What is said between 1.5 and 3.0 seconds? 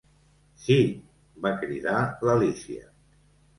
cridar l'Alícia.